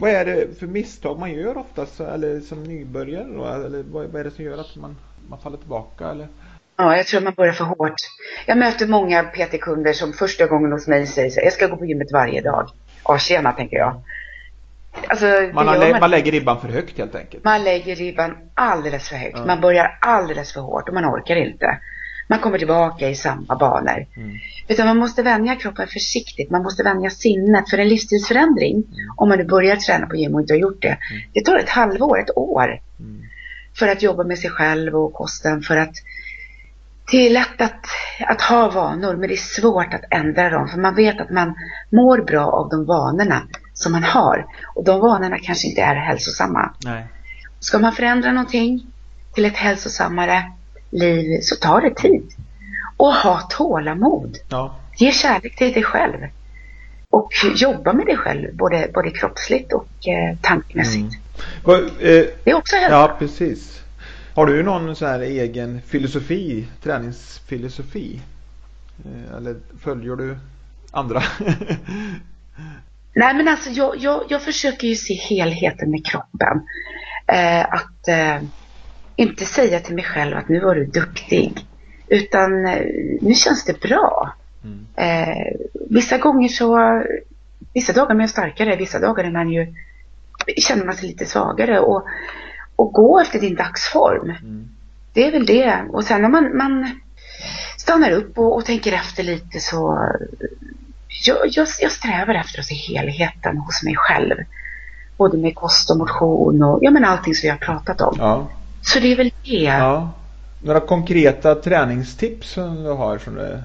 [0.00, 3.44] Vad är det för misstag man gör oftast eller som nybörjare då?
[3.44, 4.96] Eller vad, vad är det som gör att man,
[5.28, 6.28] man faller tillbaka eller?
[6.76, 7.94] Ja, jag tror man börjar för hårt.
[8.46, 11.86] Jag möter många PT-kunder som första gången hos mig säger så jag ska gå på
[11.86, 12.70] gymmet varje dag.
[13.04, 14.02] Ja, tjena tänker jag.
[15.08, 17.44] Alltså, man, lä man, man, lägger ribban för högt helt enkelt.
[17.44, 19.38] Man lägger ribban alldeles för högt.
[19.38, 19.46] Ja.
[19.46, 21.78] Man börjar alldeles för hårt och man orkar inte.
[22.28, 24.06] Man kommer tillbaka i samma banor.
[24.16, 24.36] Mm.
[24.68, 26.50] Utan man måste vänja kroppen försiktigt.
[26.50, 28.74] Man måste vänja sinnet för en livsstilsförändring.
[28.74, 28.86] Mm.
[29.16, 30.88] Om man nu börjar träna på gym och inte har gjort det.
[31.10, 31.22] Mm.
[31.32, 32.80] Det tar ett halvår, ett år.
[33.00, 33.22] Mm.
[33.78, 35.62] För att jobba med sig själv och kosten.
[35.62, 35.94] För att
[37.10, 37.86] det är lätt att,
[38.26, 40.68] att ha vanor men det är svårt att ändra dem.
[40.68, 41.54] För man vet att man
[41.90, 43.42] mår bra av de vanorna
[43.78, 44.46] som man har.
[44.74, 46.74] Och de vanorna kanske inte är hälsosamma.
[46.84, 47.06] Nej.
[47.60, 48.86] Ska man förändra någonting
[49.34, 50.52] till ett hälsosammare
[50.90, 52.32] liv så tar det tid.
[52.96, 54.36] Och ha tålamod.
[54.48, 54.76] Ja.
[54.96, 56.26] Ge kärlek till dig själv.
[57.10, 61.14] Och jobba med dig själv, både, både kroppsligt och eh, tankemässigt.
[61.66, 61.84] Mm.
[61.84, 62.96] eh, det är också hälsa.
[62.96, 63.82] Ja, precis.
[64.34, 68.20] Har du någon så här egen filosofi, träningsfilosofi?
[69.04, 70.38] Eh, eller följer du
[70.90, 71.22] andra?
[73.14, 76.62] Nej men alltså jag, jag, jag försöker ju se helheten med kroppen.
[77.26, 78.42] Eh, att eh,
[79.16, 81.66] inte säga till mig själv att nu var du duktig.
[82.08, 82.86] Utan eh,
[83.20, 84.34] nu känns det bra.
[84.64, 84.86] Mm.
[84.96, 85.56] Eh,
[85.90, 87.02] vissa gånger så,
[87.74, 89.74] vissa dagar är man starkare, vissa dagar är man ju,
[90.56, 91.80] känner man sig lite svagare.
[91.80, 92.04] Och,
[92.76, 94.30] och gå efter din dagsform.
[94.30, 94.68] Mm.
[95.12, 95.84] Det är väl det.
[95.88, 97.00] Och sen när man, man
[97.78, 100.08] stannar upp och, och tänker efter lite så
[101.08, 104.36] jag, jag, jag strävar efter att se helheten hos mig själv.
[105.16, 108.16] Både med kost och motion och ja, men allting som vi har pratat om.
[108.18, 108.48] Ja.
[108.82, 109.62] Så det är väl det.
[109.62, 110.10] Ja.
[110.62, 113.62] Några konkreta träningstips som du har som du,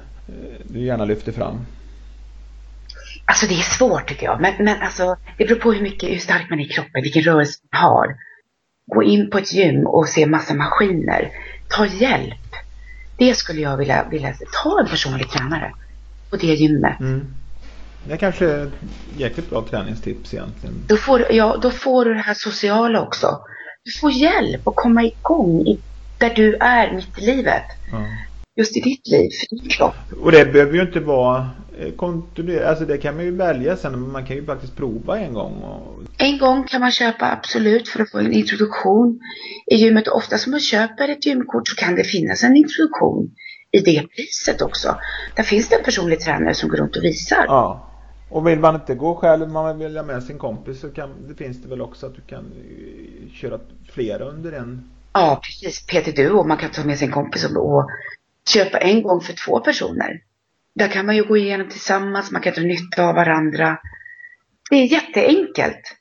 [0.64, 1.66] du gärna lyfter fram?
[3.26, 4.42] Alltså det är svårt tycker jag.
[4.42, 7.24] Men, men alltså, det beror på hur, mycket, hur stark man är i kroppen, vilken
[7.24, 8.16] rörelse man har.
[8.96, 11.32] Gå in på ett gym och se massa maskiner.
[11.70, 12.56] Ta hjälp.
[13.18, 15.74] Det skulle jag vilja, vilja ta en personlig tränare
[16.34, 17.00] på det gymmet.
[17.00, 17.26] Mm.
[18.08, 18.74] Det är kanske är ett
[19.17, 20.76] jäkligt bra träningstips egentligen.
[20.88, 23.28] Då får, ja, då får du det här sociala också.
[23.84, 25.80] Du får hjälp att komma igång i,
[26.17, 27.63] där du är mitt i livet.
[27.91, 28.04] Mm.
[28.56, 29.96] Just i ditt liv, för din kropp.
[30.22, 33.91] Och det behöver ju inte vara eh, kontinuerligt, alltså det kan man ju välja sen,
[33.91, 35.54] men man kan ju faktiskt prova en gång.
[35.54, 36.04] Och...
[36.17, 39.19] En gång kan man köpa absolut för att få en introduktion
[39.72, 40.08] i gymmet.
[40.08, 43.32] Ofta som man köper ett gymkort så kan det finnas en introduktion
[43.74, 44.98] i det priset också.
[45.36, 47.46] Där finns det en personlig tränare som går runt och visar.
[47.48, 47.90] Ja.
[48.30, 51.36] Och vill man inte gå själv, man vill ha med sin kompis så kan, det
[51.36, 53.60] finns det väl också att du kan eh, köra
[53.94, 55.86] flera under en Ja, precis.
[55.86, 56.44] PT Duo.
[56.44, 57.90] Man kan ta med sin kompis och, och
[58.50, 60.22] köpa en gång för två personer.
[60.76, 63.78] Där kan man ju gå igenom tillsammans, man kan dra nytta av varandra.
[64.70, 65.98] Det är jätteenkelt.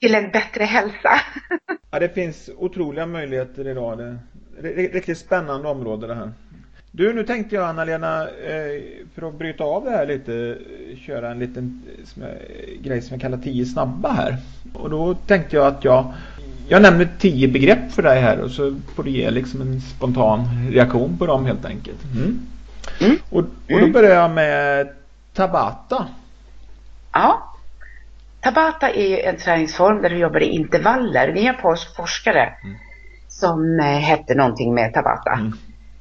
[0.00, 1.10] Till en bättre hälsa.
[1.90, 3.98] ja, det finns otroliga möjligheter idag.
[4.62, 6.32] Det är riktigt spännande område det här.
[6.96, 8.82] Du, nu tänkte jag Anna-Lena, eh,
[9.14, 10.58] för att bryta av det här lite,
[11.06, 11.82] köra en liten
[12.80, 14.36] grej som jag kallar tio snabba här.
[14.74, 16.12] Och då tänkte jag att jag,
[16.68, 20.70] jag nämner tio begrepp för dig här och så får du ge liksom en spontan
[20.72, 22.04] reaktion på dem helt enkelt.
[22.14, 22.40] Mm.
[23.00, 23.16] Mm.
[23.30, 23.92] Och, och då mm.
[23.92, 24.88] börjar jag med
[25.34, 26.06] Tabata.
[27.12, 27.54] Ja.
[28.40, 31.28] Tabata är en träningsform där du jobbar i intervaller.
[31.28, 32.76] Vi har forskare mm.
[33.28, 35.52] som eh, hette någonting med Tabata.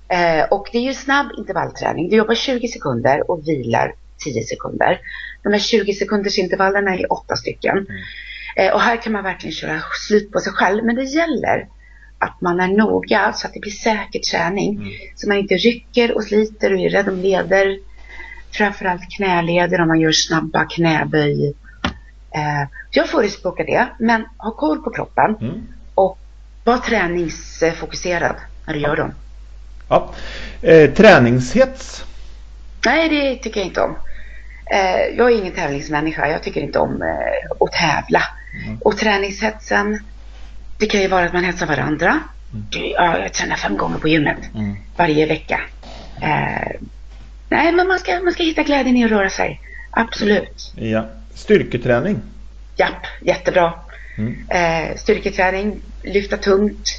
[0.07, 2.09] Eh, och det är ju snabb intervallträning.
[2.09, 4.99] Du jobbar 20 sekunder och vilar 10 sekunder.
[5.43, 7.77] De här 20 sekunders intervallerna är åtta stycken.
[7.77, 8.01] Mm.
[8.55, 10.85] Eh, och här kan man verkligen köra slut på sig själv.
[10.85, 11.67] Men det gäller
[12.19, 14.75] att man är noga så att det blir säker träning.
[14.75, 14.91] Mm.
[15.15, 17.79] Så man inte rycker och sliter och är rädd om leder.
[18.51, 21.53] Framförallt knäleder om man gör snabba knäböj.
[22.31, 25.35] Eh, jag förespråkar det, men ha koll på kroppen.
[25.41, 25.67] Mm.
[25.95, 26.17] Och
[26.63, 28.35] var träningsfokuserad
[28.67, 29.11] när du gör dem.
[29.89, 30.13] Ja.
[30.61, 32.05] Eh, träningshets?
[32.85, 33.95] Nej, det tycker jag inte om.
[34.71, 36.27] Eh, jag är ingen tävlingsmänniska.
[36.27, 38.23] Jag tycker inte om eh, att tävla.
[38.65, 38.77] Mm.
[38.81, 39.99] Och träningshetsen,
[40.79, 42.19] det kan ju vara att man hetsar varandra.
[42.53, 42.65] Mm.
[42.71, 44.75] Ja, jag tränar fem gånger på gymmet mm.
[44.97, 45.61] varje vecka.
[46.21, 46.81] Eh,
[47.49, 49.61] nej, men man ska, man ska hitta glädjen i att röra sig.
[49.91, 50.73] Absolut.
[50.75, 51.05] Ja.
[51.33, 52.21] Styrketräning?
[52.75, 53.73] Japp, jättebra.
[54.17, 54.49] Mm.
[54.49, 56.89] Eh, styrketräning, lyfta tungt,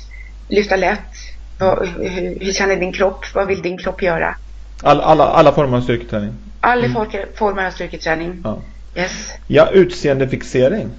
[0.48, 3.24] lyfta lätt, vad, hur, hur känner din kropp?
[3.34, 4.36] Vad vill din kropp göra?
[4.82, 6.32] All, alla, alla former av styrketräning?
[6.60, 7.08] Alla mm.
[7.34, 8.40] former av styrketräning.
[8.44, 8.58] Ja.
[8.96, 9.32] Yes.
[9.46, 10.90] Ja, utseendefixering.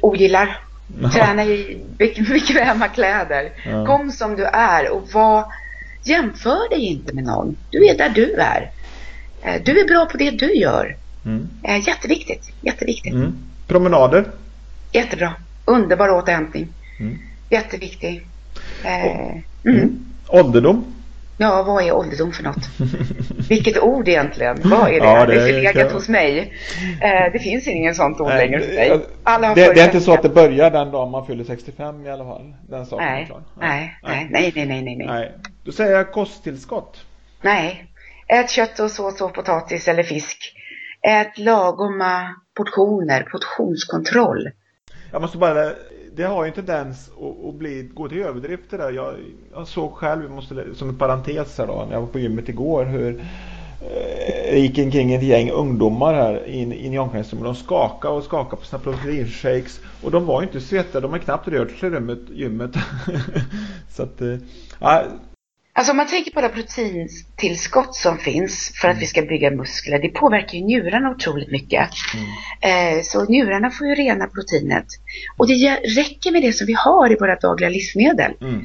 [0.00, 0.58] Ogillar.
[1.12, 3.52] Träna i bekväma kläder.
[3.70, 3.86] Ja.
[3.86, 5.44] Kom som du är och var,
[6.04, 7.56] jämför dig inte med någon.
[7.70, 8.70] Du är där du är.
[9.42, 10.96] Eh, du är bra på det du gör.
[11.24, 11.48] Mm.
[11.62, 12.52] Eh, jätteviktigt.
[12.60, 13.12] Jätteviktigt.
[13.12, 13.34] Mm.
[13.66, 14.24] Promenader?
[14.92, 15.32] Jättebra.
[15.64, 16.68] Underbar återhämtning.
[17.00, 17.18] Mm.
[17.50, 18.26] Jätteviktig.
[18.84, 19.42] Eh, mm.
[19.64, 20.04] mm.
[20.28, 20.84] Ålderdom?
[21.42, 22.68] Ja, vad är ålderdom för något?
[23.48, 24.58] Vilket ord egentligen?
[24.64, 25.06] Vad är det?
[25.06, 25.92] Ja, det, det är förlegat kan...
[25.92, 26.52] hos mig.
[27.00, 28.88] Eh, det finns ingen sånt ord nej, längre för mig.
[29.54, 32.24] Det, det är inte så att det börjar den dagen man fyller 65 i alla
[32.24, 32.54] fall?
[32.68, 33.42] Den saken nej, klar.
[33.60, 35.06] Nej, nej, nej, nej, nej, nej, nej.
[35.06, 35.32] nej.
[35.64, 37.04] Då säger jag kosttillskott.
[37.42, 37.86] Nej.
[38.28, 40.54] Ät kött och sås och potatis eller fisk.
[41.02, 44.50] Ät lagoma portioner, portionskontroll.
[45.12, 45.72] Jag måste bara
[46.14, 48.92] det har ju en tendens att, att bli, gå till överdrifter där.
[48.92, 49.14] Jag,
[49.52, 52.84] jag såg själv, måste, som en parentes här då, när jag var på gymmet igår
[52.84, 53.24] hur
[53.80, 57.44] eh, gick omkring ett gäng ungdomar här in, in i omklädningsrummet.
[57.44, 59.80] De skakade och skakade på sina proteinshakes.
[60.02, 62.70] Och de var ju inte svettiga, de har knappt rört sig i rummet, gymmet.
[63.90, 64.36] så att, eh,
[65.80, 69.98] Alltså om man tänker på det proteintillskott som finns för att vi ska bygga muskler,
[69.98, 71.88] det påverkar ju njurarna otroligt mycket.
[72.14, 72.96] Mm.
[72.96, 74.86] Eh, så njurarna får ju rena proteinet.
[75.36, 78.32] Och det räcker med det som vi har i våra dagliga livsmedel.
[78.40, 78.56] Mm.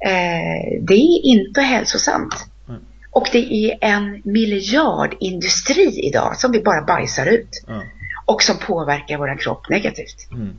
[0.00, 2.34] Eh, det är inte hälsosamt.
[2.68, 2.80] Mm.
[3.10, 7.64] Och det är en miljardindustri idag som vi bara bajsar ut.
[8.26, 10.28] Och som påverkar vår kropp negativt.
[10.32, 10.56] Mm.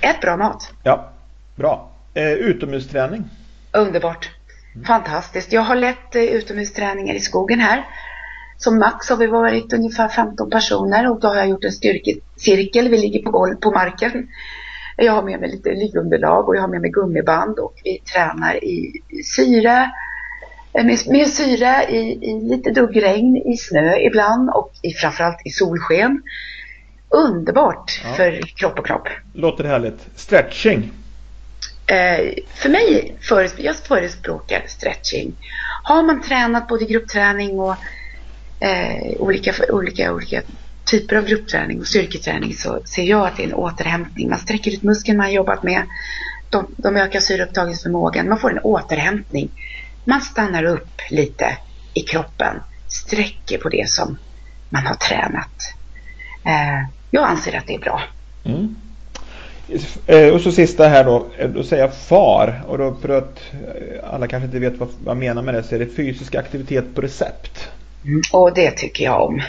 [0.00, 0.72] Ät bra mat.
[0.82, 1.12] Ja,
[1.56, 1.90] bra.
[2.14, 3.24] Eh, utomhusträning?
[3.72, 4.30] Underbart.
[4.74, 4.84] Mm.
[4.84, 5.52] Fantastiskt.
[5.52, 7.84] Jag har lett eh, utomhusträningar i skogen här.
[8.56, 12.88] Som max har vi varit ungefär 15 personer och då har jag gjort en styrkecirkel.
[12.88, 14.28] Vi ligger på golv på marken.
[14.96, 18.64] Jag har med mig lite liggunderlag och jag har med mig gummiband och vi tränar
[18.64, 19.90] i syre,
[20.72, 25.50] eh, med, med syre, i, i lite duggregn, i snö ibland och i, framförallt i
[25.50, 26.22] solsken.
[27.08, 28.12] Underbart ja.
[28.12, 29.08] för kropp och knopp.
[29.32, 30.08] Låter härligt.
[30.14, 30.90] Stretching.
[31.92, 35.32] Eh, för mig, föres jag förespråkar stretching.
[35.82, 37.76] Har man tränat både gruppträning och
[38.60, 40.42] eh, olika, olika, olika
[40.84, 44.30] typer av gruppträning och styrketräning så ser jag att det är en återhämtning.
[44.30, 45.82] Man sträcker ut muskeln man har jobbat med.
[46.50, 48.28] De, de ökar syreupptagningsförmågan.
[48.28, 49.50] Man får en återhämtning.
[50.04, 51.56] Man stannar upp lite
[51.94, 52.60] i kroppen.
[52.88, 54.18] Sträcker på det som
[54.68, 55.74] man har tränat.
[56.44, 58.02] Eh, jag anser att det är bra.
[58.44, 58.76] Mm.
[60.06, 63.40] Eh, och så sista här då, eh, då säger jag FAR och då för att
[63.52, 66.94] eh, alla kanske inte vet vad jag menar med det så är det fysisk aktivitet
[66.94, 67.68] på recept.
[68.04, 69.42] Mm, och det tycker jag om.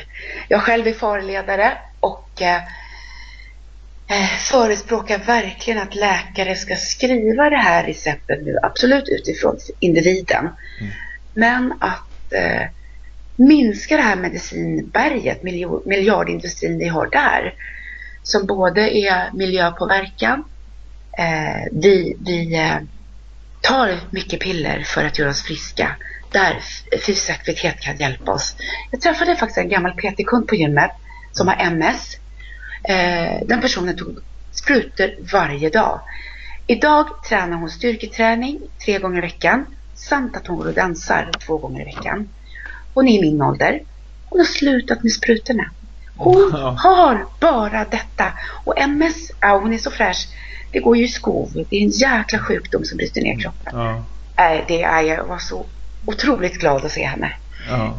[0.48, 2.62] Jag själv är FAR-ledare och eh,
[4.52, 10.50] förespråkar verkligen att läkare ska skriva det här receptet nu, absolut utifrån individen.
[10.80, 10.92] Mm.
[11.34, 12.68] Men att eh,
[13.36, 15.44] minska det här medicinberget,
[15.86, 17.54] miljardindustrin vi har där
[18.24, 20.44] som både är miljöpåverkan,
[21.18, 22.78] eh, vi, vi eh,
[23.62, 25.96] tar mycket piller för att göra oss friska,
[26.32, 26.60] där
[27.06, 28.56] fysisk aktivitet kan hjälpa oss.
[28.92, 30.92] Jag träffade faktiskt en gammal PT-kund på gymmet
[31.32, 32.18] som har MS.
[32.84, 34.18] Eh, den personen tog
[34.52, 36.00] sprutor varje dag.
[36.68, 41.58] Idag tränar hon styrketräning tre gånger i veckan samt att hon går och dansar två
[41.58, 42.30] gånger i veckan.
[42.94, 43.82] Hon är i min ålder.
[44.30, 45.72] Hon har slutat med sprutorna.
[46.18, 46.76] Hon ja.
[46.80, 48.26] har bara detta.
[48.64, 50.28] Och MS, ja, hon är så fräsch.
[50.72, 51.50] Det går ju i skov.
[51.70, 53.74] Det är en jäkla sjukdom som bryter ner kroppen.
[53.74, 54.04] Ja.
[54.46, 55.66] Äh, det är, jag var så
[56.06, 57.32] otroligt glad att se henne.
[57.70, 57.94] Ja,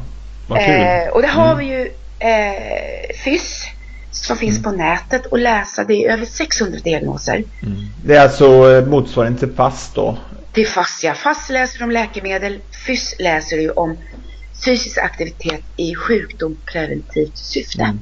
[0.46, 0.74] vad kul.
[0.74, 1.58] Eh, och det har mm.
[1.58, 3.66] vi ju eh, FYSS
[4.10, 4.62] som finns mm.
[4.62, 5.84] på nätet och läsa.
[5.84, 7.44] Det är över 600 diagnoser.
[7.62, 7.78] Mm.
[8.04, 10.18] Det är alltså eh, motsvarande till FASS då?
[10.54, 11.14] Är FASS ja.
[11.14, 12.60] FASS läser om läkemedel.
[12.86, 13.96] FYSS läser ju om
[14.64, 17.82] fysisk aktivitet i sjukdomspreventivt syfte.
[17.82, 18.00] Mm.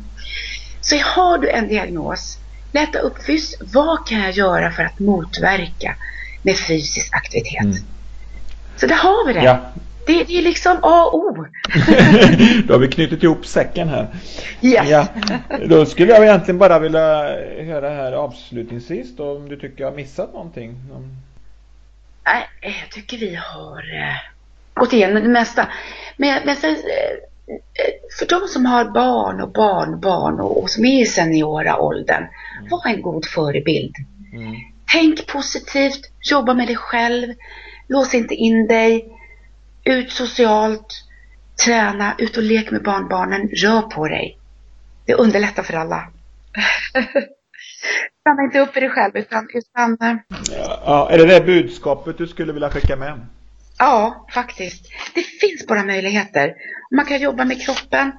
[0.80, 2.38] Så har du en diagnos,
[2.72, 5.96] leta upp fys vad kan jag göra för att motverka
[6.42, 7.64] med fysisk aktivitet?
[7.64, 7.76] Mm.
[8.76, 9.44] Så där har vi det.
[9.44, 9.60] Ja.
[10.06, 11.32] Det, det är liksom A och O.
[12.66, 14.06] Då har vi knutit ihop säcken här.
[14.62, 14.88] Yes.
[14.88, 15.06] Ja.
[15.66, 17.00] Då skulle jag egentligen bara vilja
[17.64, 20.76] höra här avslutningsvis då, om du tycker jag har missat någonting?
[22.24, 24.31] Nej, jag tycker vi har eh,
[24.74, 25.68] gått igenom det mesta.
[26.16, 27.18] Men, men sen, eh,
[28.18, 32.22] för de som har barn och barnbarn och, och som är i seniora åldern,
[32.58, 32.70] mm.
[32.70, 33.94] var en god förebild.
[34.32, 34.54] Mm.
[34.92, 37.34] Tänk positivt, jobba med dig själv,
[37.88, 39.18] lås inte in dig,
[39.84, 41.04] ut socialt,
[41.64, 44.38] träna, ut och lek med barnbarnen, rör på dig.
[45.06, 45.96] Det underlättar för alla.
[48.20, 50.16] Stanna inte upp i dig själv utan, utan eh,
[50.84, 53.20] ja, är det det budskapet du skulle vilja skicka med?
[53.82, 54.92] Ja, faktiskt.
[55.14, 56.54] Det finns bara möjligheter.
[56.90, 58.12] Man kan jobba med kroppen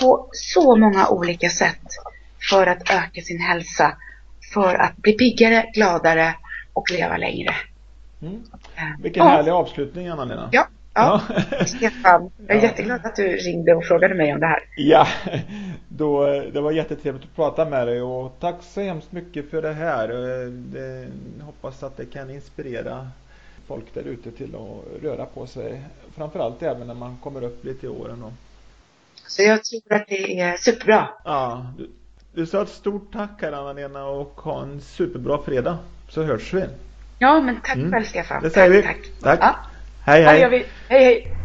[0.00, 1.82] på så många olika sätt
[2.50, 3.96] för att öka sin hälsa,
[4.54, 6.34] för att bli piggare, gladare
[6.72, 7.54] och leva längre.
[8.22, 8.42] Mm.
[8.76, 9.30] Eh, Vilken ja.
[9.30, 10.48] härlig avslutning Anna-Lena.
[10.52, 11.20] Ja, ja.
[11.66, 12.30] Stefan.
[12.46, 12.62] Jag är ja.
[12.62, 14.62] jätteglad att du ringde och frågade mig om det här.
[14.76, 15.06] Ja,
[15.88, 19.72] då, det var jättetrevligt att prata med dig och tack så hemskt mycket för det
[19.72, 20.08] här.
[21.38, 23.08] Jag hoppas att det kan inspirera
[23.70, 25.82] folk där ute till att röra på sig.
[26.16, 28.22] Framförallt även när man kommer upp lite i åren.
[28.22, 28.32] Och...
[29.26, 31.08] Så jag tror att det är superbra.
[31.24, 31.90] Ja, du,
[32.32, 35.78] du sa ett stort tack här Anna-Lena och ha en superbra fredag.
[36.08, 36.64] Så hörs vi.
[37.18, 37.92] Ja, men tack mm.
[37.92, 38.42] själv Stefan.
[38.42, 38.82] Det säger vi.
[38.82, 39.10] Tack.
[39.22, 39.38] tack.
[39.42, 39.56] Ja.
[40.06, 40.66] Hej, hej.
[40.88, 41.36] Hej, hej.